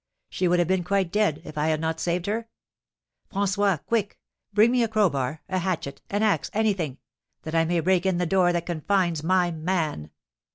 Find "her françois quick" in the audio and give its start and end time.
2.25-4.17